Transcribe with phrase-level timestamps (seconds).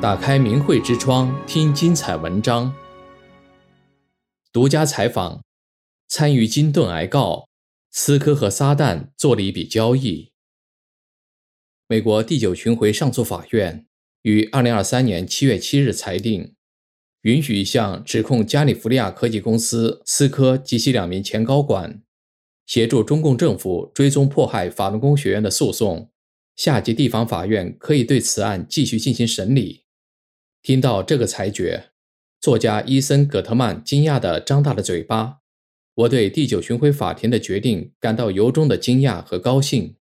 [0.00, 2.74] 打开明慧之窗，听精彩文章。
[4.50, 5.42] 独家采访：
[6.08, 7.46] 参与金盾癌告，
[7.90, 10.32] 思科和撒旦做了一笔交易。
[11.86, 13.84] 美国第九巡回上诉法院
[14.22, 16.54] 于二零二三年七月七日裁定，
[17.20, 22.02] 允许一项指控加利福尼亚科技公司思科及其两名前高管
[22.64, 26.10] 协助中共政府追踪迫害法轮功学员的诉讼，
[26.56, 29.84] 下级地方法院可以对此案继续进行审理。
[30.62, 31.90] 听到这个裁决，
[32.38, 35.38] 作家伊森·葛特曼惊讶地张大了嘴巴。
[35.94, 39.96] 我对第九巡回法庭的决定感到由衷的惊讶和高兴。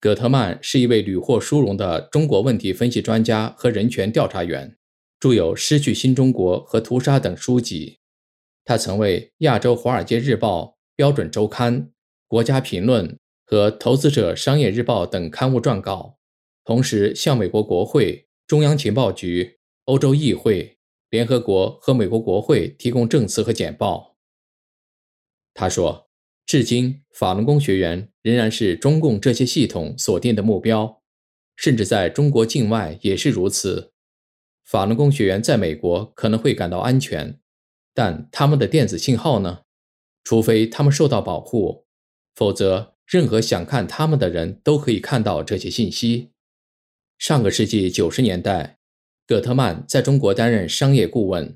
[0.00, 4.78] 葛特曼是一位屡获殊荣的中国问题分析专家和人权调查员，
[5.20, 7.98] 著有《失去新中国》和《屠杀》等书籍。
[8.64, 10.62] 他曾为《亚洲华尔街日报》、
[10.96, 11.82] 《标准周刊》、
[12.26, 13.06] 《国家评论》
[13.44, 16.16] 和《投资者商业日报》等刊物撰稿，
[16.64, 19.57] 同时向美国国会、中央情报局。
[19.88, 20.76] 欧洲议会、
[21.08, 24.18] 联合国和美国国会提供证词和简报。
[25.54, 26.10] 他说
[26.44, 31.02] ：“至今，法轮功学员仍然是中共这些系统锁定的目标，
[31.56, 33.94] 甚至在中国境外也是如此。
[34.62, 37.40] 法轮功学员在美国可能会感到安全，
[37.94, 39.62] 但他们的电子信号呢？
[40.22, 41.86] 除非他们受到保护，
[42.34, 46.32] 否则任何想看他们的人都可以看到这些信息。”
[47.16, 48.77] 上个世纪九十年代。
[49.28, 51.54] 葛特曼在中国担任商业顾问。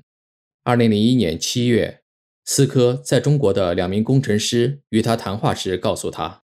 [0.63, 2.03] 二零零一年七月，
[2.45, 6.43] 思科在中国的两名工程师与他谈话时告诉他，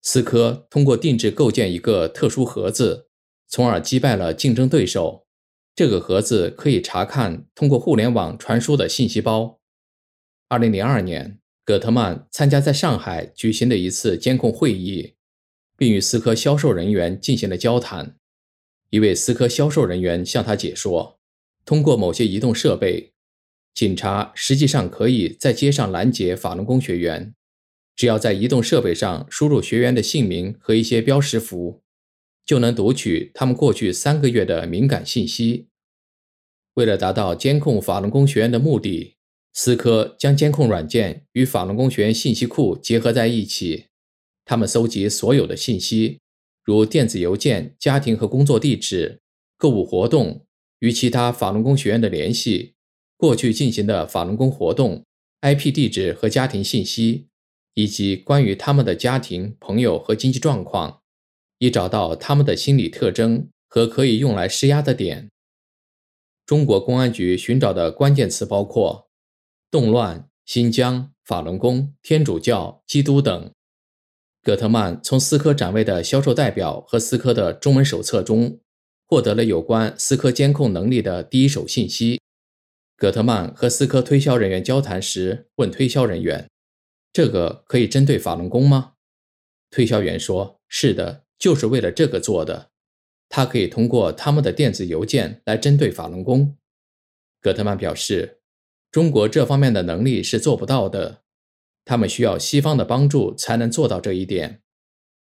[0.00, 3.08] 思科通过定制构建一个特殊盒子，
[3.48, 5.26] 从而击败了竞争对手。
[5.74, 9.58] 这个盒子可以查看通过互联网传输的信息包。
[10.48, 15.16] 二零零二年，葛特曼参加在上海举行的一次监控会议，
[15.76, 18.14] 并与思科销售人员进行了交谈。
[18.90, 21.18] 一位思科销售人员向他解说，
[21.64, 23.12] 通过某些移动设备，
[23.72, 27.34] 警察实际上可以在街上拦截法轮功学员，
[27.94, 31.82] 只要在移动设备上输入学员的姓名和一些标识符，
[32.44, 35.68] 就能读取他们过去三个月的敏感信息。
[36.74, 39.16] 为了达到监控法轮功学员的目的，
[39.52, 43.86] 思科将监控软件与法轮功学员信息库结合在一起，
[44.44, 46.18] 他们搜集所有的信息。
[46.70, 49.20] 如电子邮件、家庭和工作地址、
[49.58, 50.46] 购物活动、
[50.78, 52.74] 与其他法轮功学院的联系、
[53.16, 55.04] 过去进行的法轮功活动、
[55.40, 57.26] IP 地址和家庭信息，
[57.74, 61.00] 以及关于他们的家庭、朋友和经济状况，
[61.58, 65.28] 以找到他们的心理特征和可以用来施压的点。
[66.46, 69.08] 中国公安局寻找的关键词包括
[69.72, 73.50] 动乱、新疆、法轮功、天主教、基督等。
[74.42, 78.58] 葛特曼从思科展位的销售代表和思科的中文手册中
[79.06, 82.20] 获得了有关思科监控能力的第一手信息。
[82.96, 86.48] 葛特曼和思科推销人员交谈时，问推销人员
[87.12, 88.92] ：“这个可以针对法轮功吗？”
[89.70, 92.70] 推销员说：“是的，就是为了这个做的。
[93.28, 96.56] 他可以通过他们的电子邮件来针对法轮功。”
[97.40, 98.40] 葛特曼表示
[98.90, 101.22] ：“中国这方面的能力是做不到的。”
[101.90, 104.62] 他们需要西方的帮助才能做到这一点。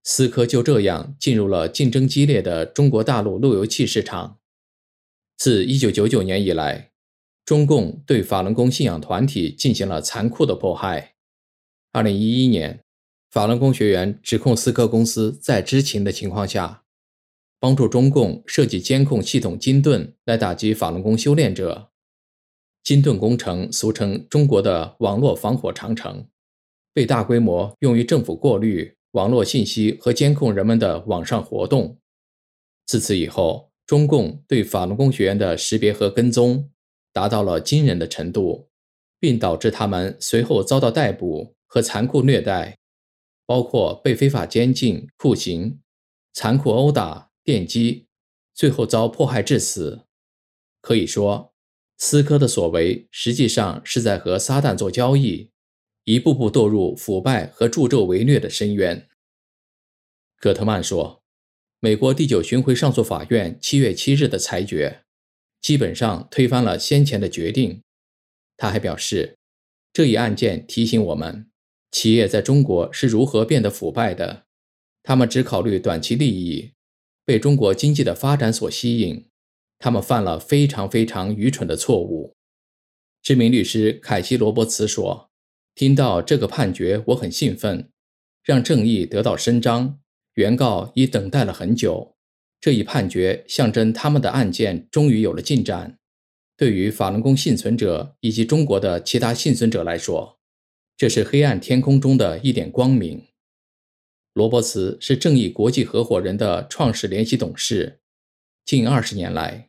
[0.05, 4.39] 思科就这样进入了竞争激烈的中国大陆路由器市场。
[5.39, 6.91] 自1999年以来，
[7.47, 11.15] 中共对法轮功信仰团体进行了残酷的迫害。
[11.95, 12.85] 2011年，
[13.31, 16.85] 法轮功学员指控思科公司在知情的情况下，
[17.59, 21.89] 帮助中共设计监控系统金盾来打击法轮功修炼者。
[22.85, 26.29] 金盾工程俗称中国的网络防火长城。
[26.99, 31.97] 被大规模用于政府过滤网络信息和监控人们的网上活动。
[32.87, 36.69] 自此以后，中共对法轮功学员的识别和跟踪
[37.13, 38.69] 达到了惊人的程度，
[39.21, 42.77] 并导致他们随后遭到逮捕和残酷虐待，
[43.47, 45.79] 包括被非法监禁、酷刑、
[46.33, 48.09] 残酷殴打、电击，
[48.57, 50.01] 最后遭迫害致死。
[50.81, 51.55] 可以说，
[51.97, 55.53] 思科的所为实际上是在和撒旦做交易。
[56.09, 59.07] 一步步堕入腐败和助纣为虐的深渊。
[60.41, 61.23] 葛特曼说
[61.81, 65.03] ：“美国第九巡回上诉法院七月七日的裁决，
[65.61, 67.83] 基本上推翻了先前的决定。”
[68.57, 69.37] 他还表示，
[69.93, 71.51] 这一案件提醒我们，
[71.91, 74.47] 企业在中国是如何变得腐败的。
[75.03, 76.73] 他们只考虑短期利益，
[77.27, 79.27] 被中国经济的发展所吸引。
[79.79, 82.35] 他们犯了非常非常愚蠢的错误。
[83.23, 85.28] 知名律师凯西·罗伯茨说。
[85.79, 87.89] 听到这个判决，我很兴奋，
[88.43, 90.01] 让正义得到伸张。
[90.35, 92.17] 原告已等待了很久，
[92.61, 95.97] 这一判决象征他们的案件终于有了进展。
[96.57, 100.41] 对于法轮功幸存者以及中国的其他幸存者来说，
[100.97, 103.29] 这是黑暗天空中的一点光明。
[104.33, 108.01] 罗伯茨是正义国际合伙人的创始联席董事。
[108.65, 109.68] 近二十年来，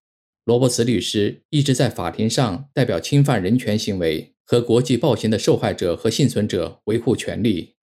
[0.50, 7.76] 罗伯茨律师一直在法庭上代表侵犯人权行为和国际暴行的受害者和幸存者维护权利。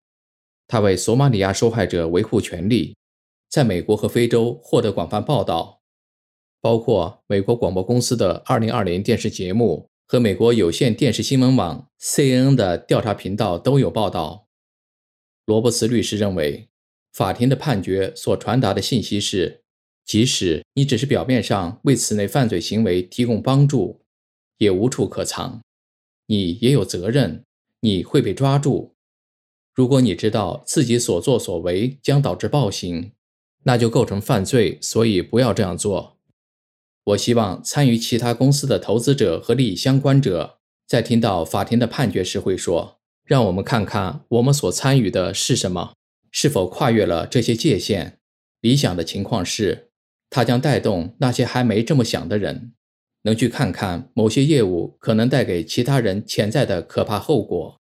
[0.67, 2.97] 他为索马里亚受害者维护权利，
[3.49, 5.81] 在美国和非洲获得广泛报道，
[6.61, 14.49] 包括美国广播公司的2020电视节目和美国有线电视新闻网 CNN 的调查频道都有报道。
[15.45, 16.69] 罗伯茨律师认为，
[17.13, 19.63] 法庭的判决所传达的信息是。
[20.07, 24.01] 即使你只是表面上为此类犯罪行为提供帮助，
[24.59, 25.61] 也无处可藏。
[26.29, 27.45] 你也有责任，
[27.81, 28.95] 你会被抓住。
[29.75, 33.11] 如果你知道自己所作所为将导致暴行，
[33.65, 36.17] 那就构成犯罪，所以不要这样做。
[37.03, 45.95] 我希望参与其他公司的投资者和利益相关者，在听到法庭的判决时会说：“让我们看看我们所参与的是什么，
[46.31, 48.21] 是否跨越了这些界限。”
[48.63, 49.86] 理想的情况是。
[50.37, 52.75] 它将带动那些还没这么想的人，
[53.23, 57.81] 能去看看某些业务可能带给其他人潜在的可怕后果。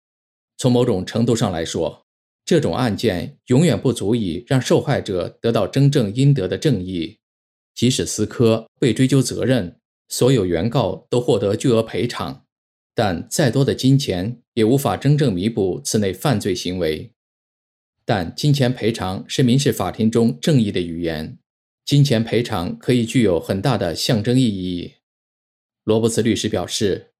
[0.58, 2.08] 从某种程度上来说，
[2.44, 7.20] 这种案件永远不足以让受害者得到真正应得的正义。
[7.76, 12.46] 即使斯科被追究责任，所有原告都获得巨额赔偿，
[12.96, 17.14] 但再多的金钱也无法真正弥补此类犯罪行为。
[18.04, 21.38] 但金钱赔偿是民事法庭中正义的语言。
[21.90, 24.94] 金钱赔偿可以具有很大的象征意义。
[25.84, 27.14] 罗伯茨律师表示，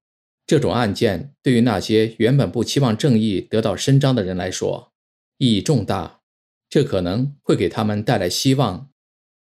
[0.46, 4.92] 这种案件对于那些原本不期望正义得到伸张的人来说
[5.38, 6.20] 意义重大，
[6.68, 8.92] 这可能会给他们带来希望，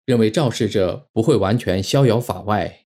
[0.05, 2.81] 认为肇事者不会完全逍遥法外。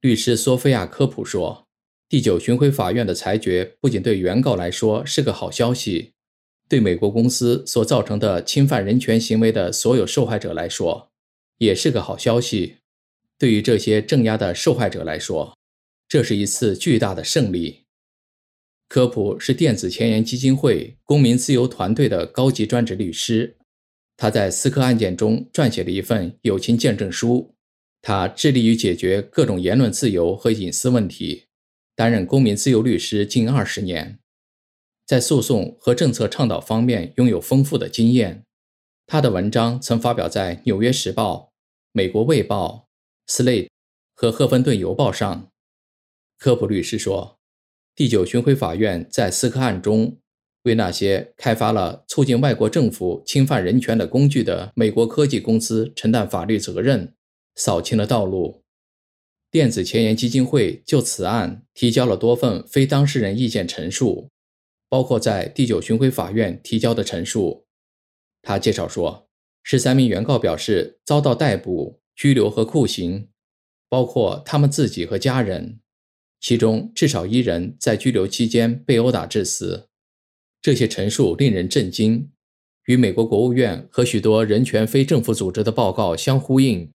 [0.00, 1.68] 律师索菲亚·科普说
[2.08, 6.14] ：“第九巡回法院的裁决不仅对原告来说是个好消息，
[6.66, 11.10] 对美国公司所造成的侵犯人权行为的所有受害者来说。”
[11.62, 12.78] 也是个好消息，
[13.38, 15.56] 对于这些镇压的受害者来说，
[16.08, 17.84] 这是一次巨大的胜利。
[18.88, 23.58] 科普是电子前沿基金会公民自由团队的高级专职律师，
[24.16, 27.54] 他在斯科案件中撰写了一份友情见证书。
[28.02, 31.44] 他致力于解决各种言论自由和隐私问题，
[31.94, 34.18] 担任公民自由律师近二十年，
[35.06, 38.42] 在诉讼和政策倡导方面拥有丰富的经验。
[39.06, 41.50] 他的文章曾发表在《纽约时报》。
[41.94, 42.88] 美国卫报、
[43.26, 43.68] Slate
[44.14, 45.52] 和《赫芬顿邮报》上，
[46.38, 47.38] 科普律师说，
[47.94, 50.16] 第九巡回法院在斯科案中
[50.62, 57.14] 为那些开发了促进外国政府侵犯人权的工具的美国科技公司承担法律责任，
[57.56, 58.62] 扫清了道路。
[59.50, 64.30] 电子前沿基金会就此案提交了多份非当事人意见陈述，
[64.88, 67.66] 包括在第九巡回法院提交的陈述。
[68.40, 69.28] 他介绍说。
[69.62, 73.28] 十三名原告表示遭到逮捕、拘留和酷刑，
[73.88, 75.80] 包括他们自己和家人，
[76.40, 79.88] 其中至少一人在拘留期间被殴打致死。
[80.60, 82.30] 这些陈述令人震惊，
[82.86, 86.92] 与美国国务院和许多人权非政府组织的报告相呼应，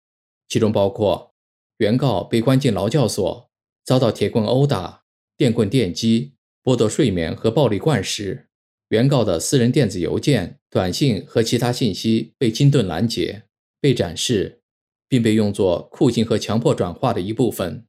[0.48, 1.34] 其中包括
[1.78, 3.50] 原告被关进劳教所，
[3.84, 5.02] 遭到铁棍殴打、
[5.36, 8.48] 电棍电击、剥夺睡眠和暴力灌食。
[8.92, 13.44] 原告的私人电子邮件、短信和其他信息被金盾拦截、
[13.80, 14.60] 被展示，
[15.08, 17.86] 并被用作酷刑和强迫转化的一部分，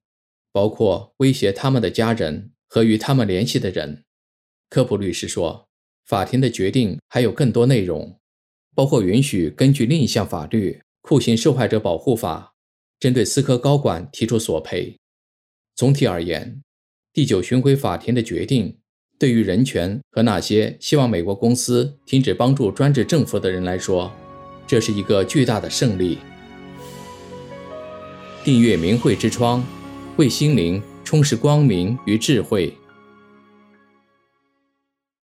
[0.54, 4.06] 包括威胁他们的家人和与他们联系的人。
[4.70, 5.68] 科普律师说，
[6.06, 8.18] 法庭的决定还有更多内容，
[8.74, 12.54] 包括允许根据另一项法律《酷刑受害者保护法》，
[13.02, 14.98] 针对斯科高管提出索赔。
[15.76, 16.64] 总体而言，
[17.12, 18.78] 第九巡回法庭的决定。
[19.24, 24.12] 对于人权和那些希望美国公司停止帮助专制政府的人来说，
[24.68, 26.18] 这是一个巨大的胜利。
[28.44, 29.64] 订阅明慧之窗，
[30.18, 32.74] 为心灵充实光明与智慧。